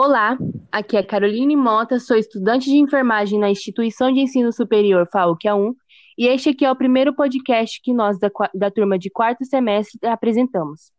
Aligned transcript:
Olá, 0.00 0.38
aqui 0.70 0.96
é 0.96 1.02
Caroline 1.02 1.56
Mota, 1.56 1.98
sou 1.98 2.16
estudante 2.16 2.66
de 2.66 2.76
enfermagem 2.76 3.36
na 3.36 3.50
Instituição 3.50 4.12
de 4.12 4.20
Ensino 4.20 4.52
Superior 4.52 5.08
FAUC 5.10 5.48
A1 5.48 5.74
e 6.16 6.28
este 6.28 6.50
aqui 6.50 6.64
é 6.64 6.70
o 6.70 6.76
primeiro 6.76 7.12
podcast 7.12 7.80
que 7.82 7.92
nós 7.92 8.16
da, 8.16 8.30
da 8.54 8.70
turma 8.70 8.96
de 8.96 9.10
quarto 9.10 9.44
semestre 9.44 9.98
apresentamos. 10.06 10.92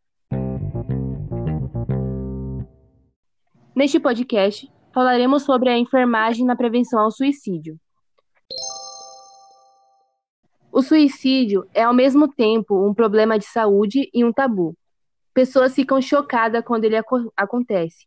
Neste 3.74 4.02
podcast, 4.02 4.70
falaremos 4.94 5.44
sobre 5.44 5.70
a 5.70 5.78
enfermagem 5.78 6.46
na 6.46 6.58
prevenção 6.58 7.00
ao 7.00 7.10
suicídio. 7.10 7.80
O 10.74 10.82
suicídio 10.82 11.66
é 11.74 11.84
ao 11.84 11.94
mesmo 11.94 12.28
tempo 12.28 12.86
um 12.86 12.94
problema 12.94 13.40
de 13.40 13.46
saúde 13.46 14.10
e 14.14 14.26
um 14.26 14.34
tabu. 14.34 14.76
Pessoas 15.34 15.74
ficam 15.74 16.02
chocadas 16.02 16.66
quando 16.66 16.84
ele 16.84 16.98
acontece. 17.38 18.06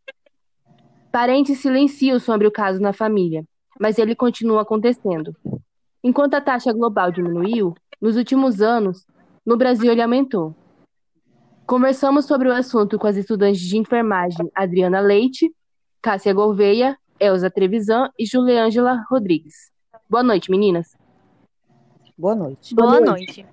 Parentes 1.12 1.58
silenciam 1.58 2.18
sobre 2.18 2.46
o 2.46 2.50
caso 2.50 2.80
na 2.80 2.94
família, 2.94 3.44
mas 3.78 3.98
ele 3.98 4.16
continua 4.16 4.62
acontecendo. 4.62 5.36
Enquanto 6.02 6.34
a 6.34 6.40
taxa 6.40 6.72
global 6.72 7.12
diminuiu, 7.12 7.74
nos 8.00 8.16
últimos 8.16 8.62
anos, 8.62 9.06
no 9.44 9.54
Brasil 9.58 9.92
ele 9.92 10.00
aumentou. 10.00 10.56
Conversamos 11.66 12.24
sobre 12.24 12.48
o 12.48 12.52
assunto 12.52 12.98
com 12.98 13.06
as 13.06 13.16
estudantes 13.16 13.60
de 13.60 13.76
enfermagem 13.76 14.50
Adriana 14.54 15.00
Leite, 15.00 15.54
Cássia 16.00 16.32
Gouveia, 16.32 16.98
Elza 17.20 17.50
Trevisan 17.50 18.10
e 18.18 18.24
Juliângela 18.24 19.04
Rodrigues. 19.10 19.70
Boa 20.08 20.22
noite, 20.22 20.50
meninas. 20.50 20.96
Boa 22.16 22.34
noite. 22.34 22.74
Boa, 22.74 22.88
Boa 22.88 23.00
noite. 23.00 23.42
noite. 23.42 23.46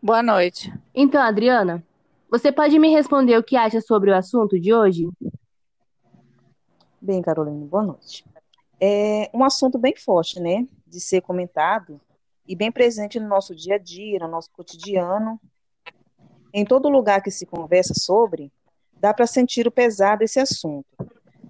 Boa 0.00 0.22
noite. 0.22 0.72
Então, 0.94 1.20
Adriana, 1.20 1.84
você 2.30 2.52
pode 2.52 2.78
me 2.78 2.88
responder 2.88 3.36
o 3.36 3.42
que 3.42 3.56
acha 3.56 3.80
sobre 3.80 4.10
o 4.10 4.14
assunto 4.14 4.60
de 4.60 4.72
hoje? 4.72 5.08
Bem, 7.06 7.22
Carolina, 7.22 7.64
boa 7.66 7.84
noite. 7.84 8.24
É 8.80 9.30
um 9.32 9.44
assunto 9.44 9.78
bem 9.78 9.94
forte, 9.94 10.40
né, 10.40 10.66
de 10.84 11.00
ser 11.00 11.20
comentado 11.20 12.00
e 12.44 12.56
bem 12.56 12.72
presente 12.72 13.20
no 13.20 13.28
nosso 13.28 13.54
dia 13.54 13.76
a 13.76 13.78
dia, 13.78 14.18
no 14.18 14.26
nosso 14.26 14.50
cotidiano. 14.50 15.40
Em 16.52 16.64
todo 16.64 16.88
lugar 16.88 17.22
que 17.22 17.30
se 17.30 17.46
conversa 17.46 17.94
sobre, 17.94 18.50
dá 18.98 19.14
para 19.14 19.24
sentir 19.24 19.68
o 19.68 19.70
pesar 19.70 20.18
desse 20.18 20.40
assunto. 20.40 20.84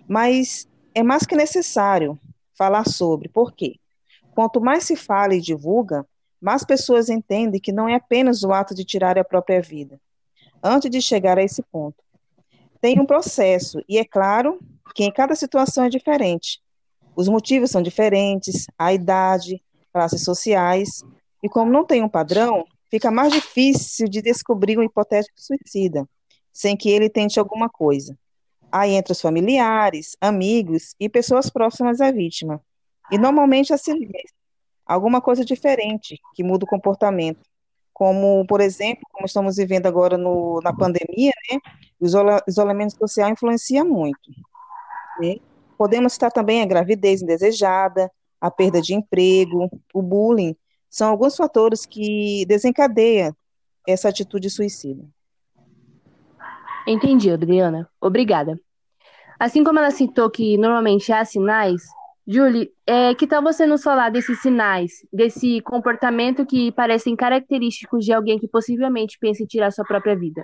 Mas 0.07 0.69
é 0.95 1.03
mais 1.03 1.25
que 1.25 1.35
necessário 1.35 2.21
falar 2.53 2.87
sobre, 2.87 3.27
por 3.27 3.55
quê? 3.55 3.77
Quanto 4.35 4.61
mais 4.61 4.85
se 4.85 4.95
fala 4.95 5.35
e 5.35 5.41
divulga, 5.41 6.07
mais 6.39 6.65
pessoas 6.65 7.09
entendem 7.09 7.59
que 7.59 7.73
não 7.73 7.89
é 7.89 7.95
apenas 7.95 8.43
o 8.43 8.53
ato 8.53 8.75
de 8.75 8.85
tirar 8.85 9.19
a 9.19 9.25
própria 9.25 9.63
vida. 9.63 9.99
Antes 10.63 10.91
de 10.91 11.01
chegar 11.01 11.39
a 11.39 11.43
esse 11.43 11.63
ponto, 11.63 12.05
tem 12.79 13.01
um 13.01 13.07
processo, 13.07 13.83
e 13.89 13.97
é 13.97 14.05
claro 14.05 14.61
que 14.95 15.05
em 15.05 15.13
cada 15.13 15.35
situação 15.35 15.85
é 15.85 15.89
diferente. 15.89 16.61
Os 17.15 17.29
motivos 17.29 17.71
são 17.71 17.83
diferentes, 17.83 18.67
a 18.79 18.93
idade, 18.93 19.63
classes 19.93 20.23
sociais, 20.23 21.03
e 21.43 21.49
como 21.49 21.73
não 21.73 21.85
tem 21.85 22.03
um 22.03 22.09
padrão, 22.09 22.65
fica 22.91 23.11
mais 23.11 23.33
difícil 23.33 24.09
de 24.09 24.21
descobrir 24.21 24.79
um 24.79 24.83
hipotético 24.83 25.41
suicida, 25.41 26.07
sem 26.53 26.77
que 26.77 26.91
ele 26.91 27.09
tente 27.09 27.39
alguma 27.39 27.69
coisa. 27.69 28.17
Aí 28.71 28.93
entra 28.93 29.13
os 29.13 29.21
familiares, 29.21 30.17
amigos 30.21 30.95
e 31.01 31.09
pessoas 31.09 31.49
próximas 31.49 32.01
à 32.01 32.11
vítima. 32.11 32.61
E 33.11 33.17
normalmente 33.17 33.73
a 33.73 33.79
silêncio, 33.79 34.35
alguma 34.85 35.21
coisa 35.21 35.45
diferente 35.45 36.21
que 36.35 36.43
muda 36.43 36.65
o 36.65 36.69
comportamento. 36.69 37.41
Como, 37.93 38.47
por 38.47 38.61
exemplo, 38.61 39.03
como 39.11 39.25
estamos 39.25 39.57
vivendo 39.57 39.87
agora 39.87 40.19
no, 40.19 40.61
na 40.63 40.75
pandemia, 40.75 41.33
né, 41.51 41.59
o 41.99 42.07
isolamento 42.47 42.99
social 42.99 43.31
influencia 43.31 43.85
muito. 43.85 44.31
Né? 45.21 45.37
Podemos 45.77 46.13
citar 46.13 46.33
também 46.33 46.63
a 46.63 46.67
gravidez 46.67 47.23
indesejada, 47.23 48.11
a 48.41 48.51
perda 48.51 48.81
de 48.81 48.95
emprego, 48.95 49.71
o 49.93 50.03
bullying, 50.03 50.57
são 50.89 51.11
alguns 51.11 51.37
fatores 51.37 51.85
que 51.85 52.45
desencadeiam 52.47 53.35
essa 53.87 54.09
atitude 54.09 54.49
suicida. 54.51 55.05
Entendi, 56.87 57.31
Adriana. 57.31 57.89
Obrigada. 58.01 58.59
Assim 59.39 59.63
como 59.65 59.79
ela 59.79 59.91
citou 59.91 60.31
que 60.31 60.57
normalmente 60.57 61.13
há 61.13 61.25
sinais, 61.25 61.83
Julie, 62.27 62.73
é, 62.87 63.15
que 63.15 63.27
tal 63.27 63.43
você 63.43 63.67
nos 63.67 63.83
falar 63.83 64.11
desses 64.11 64.41
sinais, 64.41 65.07
desse 65.13 65.61
comportamento 65.61 66.47
que 66.47 66.73
parecem 66.73 67.15
característicos 67.15 68.05
de 68.05 68.13
alguém 68.13 68.39
que 68.39 68.49
possivelmente 68.49 69.19
pensa 69.21 69.43
em 69.43 69.47
tirar 69.47 69.71
sua 69.71 69.85
própria 69.85 70.17
vida? 70.17 70.43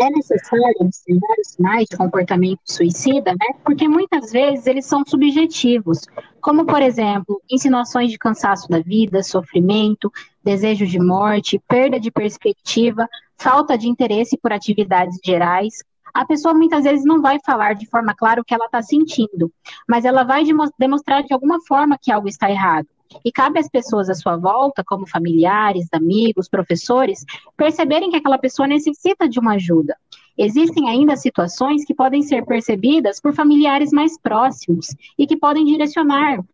É 0.00 0.10
necessário 0.10 0.74
observar 0.80 1.34
os 1.40 1.48
sinais 1.48 1.86
de 1.90 1.96
comportamento 1.96 2.60
suicida, 2.64 3.32
né? 3.32 3.58
Porque 3.64 3.88
muitas 3.88 4.30
vezes 4.30 4.66
eles 4.66 4.86
são 4.86 5.02
subjetivos, 5.06 6.00
como, 6.40 6.64
por 6.64 6.82
exemplo, 6.82 7.40
insinuações 7.50 8.10
de 8.10 8.18
cansaço 8.18 8.68
da 8.68 8.80
vida, 8.80 9.22
sofrimento, 9.22 10.12
desejo 10.42 10.86
de 10.86 10.98
morte, 10.98 11.60
perda 11.68 11.98
de 11.98 12.10
perspectiva, 12.10 13.08
falta 13.36 13.76
de 13.76 13.88
interesse 13.88 14.36
por 14.36 14.52
atividades 14.52 15.18
gerais. 15.24 15.82
A 16.14 16.24
pessoa 16.24 16.54
muitas 16.54 16.84
vezes 16.84 17.04
não 17.04 17.20
vai 17.20 17.38
falar 17.44 17.74
de 17.74 17.86
forma 17.86 18.14
clara 18.14 18.40
o 18.40 18.44
que 18.44 18.54
ela 18.54 18.66
está 18.66 18.80
sentindo, 18.82 19.52
mas 19.88 20.04
ela 20.04 20.24
vai 20.24 20.44
demonstrar 20.78 21.22
de 21.22 21.34
alguma 21.34 21.60
forma 21.66 21.98
que 22.00 22.10
algo 22.10 22.28
está 22.28 22.50
errado. 22.50 22.88
E 23.24 23.32
cabe 23.32 23.58
às 23.58 23.68
pessoas 23.68 24.08
à 24.08 24.14
sua 24.14 24.36
volta, 24.36 24.84
como 24.84 25.08
familiares, 25.08 25.88
amigos, 25.92 26.48
professores, 26.48 27.24
perceberem 27.56 28.10
que 28.10 28.16
aquela 28.16 28.38
pessoa 28.38 28.66
necessita 28.66 29.28
de 29.28 29.38
uma 29.38 29.54
ajuda. 29.54 29.96
Existem 30.38 30.88
ainda 30.88 31.16
situações 31.16 31.84
que 31.84 31.94
podem 31.94 32.22
ser 32.22 32.44
percebidas 32.44 33.18
por 33.20 33.34
familiares 33.34 33.90
mais 33.90 34.20
próximos 34.20 34.94
e 35.18 35.26
que 35.26 35.36
podem 35.36 35.64
direcionar 35.64 36.44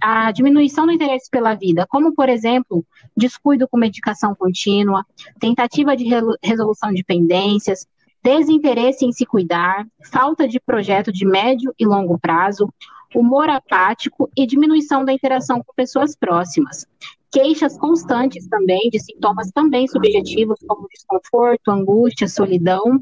a, 0.00 0.28
a, 0.28 0.32
diminuição 0.32 0.86
do 0.86 0.92
interesse 0.92 1.28
pela 1.28 1.54
vida, 1.54 1.84
como, 1.88 2.14
por 2.14 2.28
exemplo, 2.28 2.86
descuido 3.16 3.66
com 3.66 3.76
medicação 3.76 4.36
contínua, 4.36 5.04
tentativa 5.40 5.96
de 5.96 6.04
resolução 6.42 6.92
de 6.92 7.02
pendências, 7.02 7.88
desinteresse 8.24 9.04
em 9.04 9.12
se 9.12 9.26
cuidar, 9.26 9.86
falta 10.10 10.48
de 10.48 10.58
projeto 10.58 11.12
de 11.12 11.26
médio 11.26 11.74
e 11.78 11.84
longo 11.84 12.18
prazo, 12.18 12.72
humor 13.14 13.50
apático 13.50 14.30
e 14.34 14.46
diminuição 14.46 15.04
da 15.04 15.12
interação 15.12 15.62
com 15.62 15.74
pessoas 15.74 16.16
próximas. 16.16 16.86
Queixas 17.30 17.76
constantes 17.76 18.48
também 18.48 18.88
de 18.90 18.98
sintomas 18.98 19.50
também 19.52 19.86
subjetivos, 19.86 20.58
como 20.66 20.88
desconforto, 20.88 21.70
angústia, 21.70 22.26
solidão. 22.26 22.98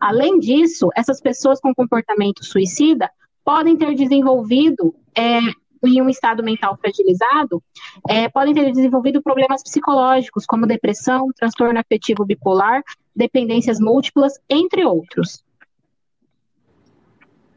Além 0.00 0.40
disso, 0.40 0.88
essas 0.96 1.20
pessoas 1.20 1.60
com 1.60 1.72
comportamento 1.72 2.44
suicida 2.44 3.08
podem 3.44 3.76
ter 3.76 3.94
desenvolvido 3.94 4.92
é, 5.16 5.38
em 5.84 6.02
um 6.02 6.08
estado 6.08 6.42
mental 6.42 6.76
fragilizado, 6.80 7.62
é, 8.08 8.28
podem 8.28 8.54
ter 8.54 8.72
desenvolvido 8.72 9.22
problemas 9.22 9.62
psicológicos, 9.62 10.46
como 10.46 10.66
depressão, 10.66 11.28
transtorno 11.36 11.78
afetivo 11.78 12.24
bipolar, 12.24 12.82
dependências 13.14 13.78
múltiplas, 13.78 14.34
entre 14.48 14.84
outros. 14.84 15.44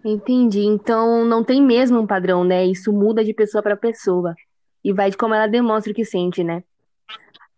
Entendi. 0.04 0.62
Então 0.62 1.26
não 1.26 1.44
tem 1.44 1.62
mesmo 1.62 2.00
um 2.00 2.08
padrão, 2.08 2.44
né? 2.44 2.66
Isso 2.66 2.94
muda 2.94 3.24
de 3.24 3.34
pessoa 3.34 3.62
para 3.62 3.76
pessoa 3.76 4.36
e 4.84 4.94
vai 4.94 5.10
de 5.10 5.18
como 5.18 5.34
ela 5.34 5.48
demonstra 5.48 5.92
o 5.92 5.96
que 5.96 6.06
sente, 6.06 6.44
né? 6.44 6.64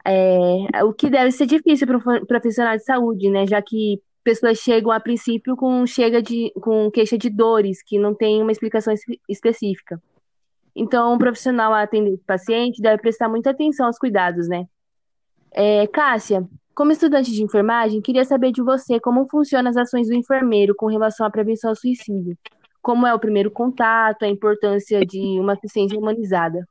É, 0.06 0.84
o 0.84 0.94
que 0.94 1.10
deve 1.10 1.32
ser 1.32 1.46
difícil 1.46 1.86
para 1.86 1.98
um 1.98 2.26
profissional 2.26 2.76
de 2.76 2.84
saúde, 2.84 3.30
né? 3.30 3.46
Já 3.46 3.62
que 3.62 4.02
pessoas 4.24 4.58
chegam 4.58 4.92
a 4.92 5.00
princípio 5.00 5.56
com 5.56 5.86
chega 5.86 6.22
de 6.22 6.52
com 6.62 6.90
queixa 6.90 7.18
de 7.18 7.30
dores 7.30 7.84
que 7.84 8.00
não 8.00 8.16
tem 8.16 8.42
uma 8.42 8.52
explicação 8.52 8.94
específica. 9.28 10.02
Então, 10.76 11.14
um 11.14 11.18
profissional 11.18 11.74
a 11.74 11.82
atender 11.82 12.14
o 12.14 12.18
paciente 12.20 12.82
deve 12.82 13.02
prestar 13.02 13.28
muita 13.28 13.50
atenção 13.50 13.88
aos 13.88 13.98
cuidados, 13.98 14.48
né? 14.48 14.66
É, 15.52 15.86
Cássia, 15.88 16.48
como 16.80 16.94
estudante 16.94 17.30
de 17.34 17.44
enfermagem, 17.44 18.02
queria 18.02 18.24
saber 18.24 18.54
de 18.54 18.62
você 18.62 19.02
como 19.02 19.28
funcionam 19.28 19.70
as 19.70 19.76
ações 19.76 20.08
do 20.08 20.16
enfermeiro 20.16 20.74
com 20.74 20.86
relação 20.86 21.28
à 21.28 21.30
prevenção 21.30 21.72
ao 21.72 21.76
suicídio. 21.76 22.38
Como 22.82 23.06
é 23.06 23.14
o 23.14 23.20
primeiro 23.20 23.52
contato, 23.52 24.24
a 24.24 24.30
importância 24.30 25.06
de 25.06 25.20
uma 25.42 25.52
assistência 25.52 26.00
humanizada. 26.00 26.66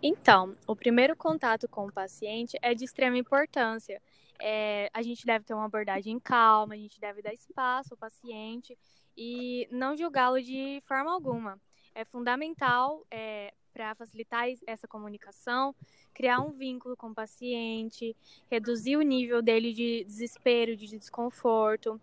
Então, 0.00 0.54
o 0.64 0.76
primeiro 0.76 1.16
contato 1.16 1.68
com 1.68 1.88
o 1.88 1.92
paciente 1.92 2.56
é 2.62 2.72
de 2.72 2.84
extrema 2.84 3.18
importância. 3.18 4.00
É, 4.40 4.88
a 4.94 5.02
gente 5.02 5.26
deve 5.26 5.44
ter 5.44 5.52
uma 5.52 5.64
abordagem 5.64 6.20
calma, 6.20 6.74
a 6.74 6.78
gente 6.78 7.00
deve 7.00 7.20
dar 7.20 7.34
espaço 7.34 7.94
ao 7.94 7.98
paciente 7.98 8.78
e 9.16 9.66
não 9.72 9.96
julgá-lo 9.96 10.40
de 10.40 10.80
forma 10.86 11.12
alguma. 11.12 11.58
É 11.94 12.04
fundamental 12.04 13.06
é, 13.10 13.52
para 13.72 13.94
facilitar 13.94 14.46
essa 14.66 14.86
comunicação, 14.86 15.74
criar 16.14 16.40
um 16.40 16.52
vínculo 16.52 16.96
com 16.96 17.08
o 17.08 17.14
paciente, 17.14 18.16
reduzir 18.50 18.96
o 18.96 19.02
nível 19.02 19.42
dele 19.42 19.72
de 19.72 20.04
desespero, 20.04 20.76
de 20.76 20.86
desconforto, 20.98 22.00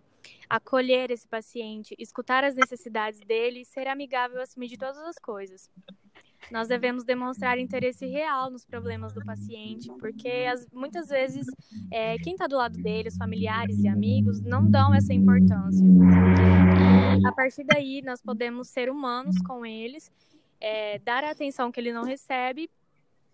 acolher 0.50 1.12
esse 1.12 1.28
paciente, 1.28 1.96
escutar 1.98 2.44
as 2.44 2.56
necessidades 2.56 3.20
dele 3.22 3.62
e 3.62 3.66
ser 3.66 3.88
amigável 3.88 4.42
acima 4.42 4.68
de 4.68 4.78
todas 4.78 4.98
as 5.00 5.18
coisas. 5.18 5.70
nós 6.52 6.68
devemos 6.68 7.04
demonstrar 7.04 7.60
interesse 7.60 8.06
real 8.08 8.50
nos 8.50 8.66
problemas 8.66 9.14
do 9.14 9.24
paciente, 9.24 9.92
porque 10.00 10.48
as, 10.52 10.68
muitas 10.74 11.08
vezes 11.10 11.46
é, 11.92 12.18
quem 12.18 12.34
está 12.34 12.48
do 12.48 12.56
lado 12.56 12.78
dele, 12.82 13.10
os 13.10 13.18
familiares 13.18 13.78
e 13.80 13.88
amigos, 13.88 14.42
não 14.42 14.70
dão 14.70 14.94
essa 14.94 15.14
importância. 15.14 15.86
E 17.18 17.28
a 17.28 17.32
partir 17.32 17.64
daí, 17.64 18.02
nós 18.02 18.22
podemos 18.22 18.68
ser 18.68 18.90
humanos 18.90 19.38
com 19.42 19.66
eles, 19.66 20.12
é, 20.60 21.00
dar 21.00 21.24
a 21.24 21.32
atenção 21.32 21.72
que 21.72 21.80
ele 21.80 21.94
não 21.94 22.04
recebe 22.04 22.70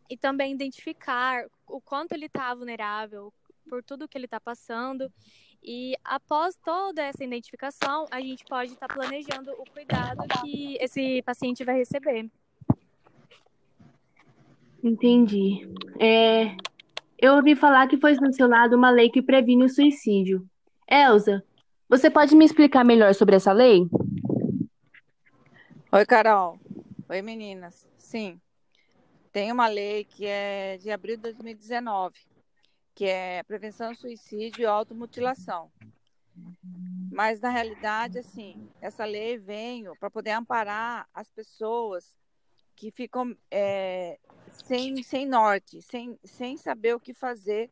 e 0.09 0.15
também 0.15 0.53
identificar 0.53 1.45
o 1.67 1.81
quanto 1.81 2.13
ele 2.13 2.27
está 2.27 2.53
vulnerável 2.53 3.33
por 3.67 3.83
tudo 3.83 4.07
que 4.07 4.17
ele 4.17 4.25
está 4.25 4.39
passando. 4.39 5.11
E 5.63 5.95
após 6.03 6.55
toda 6.63 7.01
essa 7.01 7.23
identificação, 7.23 8.05
a 8.11 8.21
gente 8.21 8.45
pode 8.45 8.73
estar 8.73 8.87
tá 8.87 8.93
planejando 8.93 9.51
o 9.53 9.65
cuidado 9.71 10.23
que 10.41 10.77
esse 10.79 11.21
paciente 11.23 11.63
vai 11.63 11.75
receber. 11.75 12.29
Entendi. 14.83 15.67
É, 15.99 16.55
eu 17.17 17.33
ouvi 17.33 17.55
falar 17.55 17.87
que 17.87 17.97
foi 17.97 18.13
sancionada 18.13 18.77
uma 18.77 18.91
lei 18.91 19.09
que 19.09 19.21
previne 19.21 19.63
o 19.63 19.69
suicídio. 19.69 20.47
Elza, 20.87 21.43
você 21.87 22.09
pode 22.09 22.35
me 22.35 22.45
explicar 22.45 22.83
melhor 22.83 23.13
sobre 23.13 23.35
essa 23.35 23.51
lei? 23.51 23.87
Oi, 25.91 26.05
Carol. 26.05 26.59
Oi, 27.07 27.21
meninas. 27.21 27.87
Sim, 27.97 28.41
tem 29.31 29.51
uma 29.51 29.67
lei 29.67 30.03
que 30.05 30.25
é 30.25 30.77
de 30.77 30.89
abril 30.89 31.17
de 31.17 31.23
2019, 31.23 32.15
que 32.93 33.05
é 33.05 33.43
prevenção 33.43 33.91
do 33.91 33.97
suicídio 33.97 34.63
e 34.63 34.65
automutilação. 34.65 35.71
Mas, 37.11 37.39
na 37.39 37.49
realidade, 37.49 38.17
assim, 38.17 38.69
essa 38.81 39.05
lei 39.05 39.37
veio 39.37 39.95
para 39.97 40.09
poder 40.09 40.31
amparar 40.31 41.07
as 41.13 41.29
pessoas 41.29 42.17
que 42.75 42.91
ficam 42.91 43.35
é, 43.51 44.19
sem, 44.65 45.01
sem 45.03 45.25
norte, 45.25 45.81
sem, 45.81 46.19
sem 46.23 46.57
saber 46.57 46.95
o 46.95 46.99
que 46.99 47.13
fazer 47.13 47.69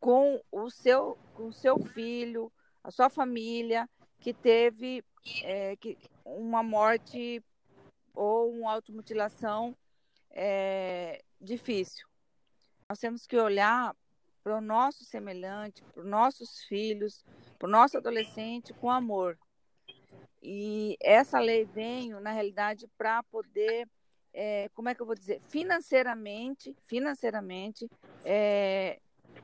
com 0.00 0.40
o 0.50 0.70
seu, 0.70 1.18
com 1.34 1.48
o 1.48 1.52
seu 1.52 1.78
filho, 1.78 2.50
a 2.86 2.90
sua 2.92 3.10
família, 3.10 3.90
que 4.20 4.32
teve 4.32 5.04
é, 5.42 5.74
que, 5.74 5.98
uma 6.24 6.62
morte 6.62 7.42
ou 8.14 8.52
uma 8.52 8.74
automutilação 8.74 9.76
é, 10.30 11.20
difícil. 11.40 12.06
Nós 12.88 13.00
temos 13.00 13.26
que 13.26 13.36
olhar 13.36 13.92
para 14.40 14.58
o 14.58 14.60
nosso 14.60 15.04
semelhante, 15.04 15.82
para 15.82 16.00
os 16.00 16.08
nossos 16.08 16.62
filhos, 16.62 17.24
para 17.58 17.66
o 17.66 17.70
nosso 17.70 17.96
adolescente 17.96 18.72
com 18.74 18.88
amor. 18.88 19.36
E 20.40 20.96
essa 21.02 21.40
lei 21.40 21.64
veio, 21.64 22.20
na 22.20 22.30
realidade, 22.30 22.88
para 22.96 23.20
poder, 23.24 23.88
é, 24.32 24.68
como 24.74 24.88
é 24.88 24.94
que 24.94 25.02
eu 25.02 25.06
vou 25.06 25.16
dizer, 25.16 25.40
financeiramente, 25.48 26.76
financeiramente, 26.86 27.90
é, 28.24 29.00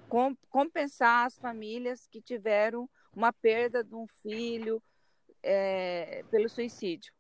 com, 0.09 0.37
compensar 0.49 1.27
as 1.27 1.37
famílias 1.37 2.07
que 2.07 2.23
tiveram 2.23 2.89
uma 3.15 3.33
perda 3.33 3.83
de 3.85 3.95
um 3.95 4.07
filho 4.23 4.83
é, 5.43 6.25
pelo 6.31 6.49
suicídio. 6.49 7.13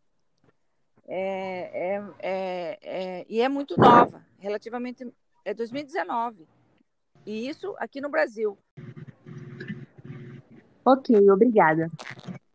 É, 1.06 1.94
é, 1.94 2.02
é, 2.20 2.78
é, 2.82 3.26
e 3.28 3.40
é 3.40 3.48
muito 3.48 3.78
nova, 3.78 4.24
relativamente. 4.38 5.06
É 5.44 5.52
2019. 5.52 6.46
E 7.26 7.48
isso 7.48 7.74
aqui 7.78 8.00
no 8.00 8.08
Brasil. 8.08 8.56
Ok, 10.84 11.16
obrigada. 11.30 11.88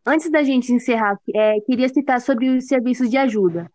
Antes 0.04 0.30
da 0.30 0.42
gente 0.42 0.72
encerrar, 0.72 1.18
é, 1.34 1.60
queria 1.60 1.88
citar 1.88 2.20
sobre 2.20 2.48
os 2.48 2.66
serviços 2.66 3.10
de 3.10 3.16
ajuda. 3.16 3.70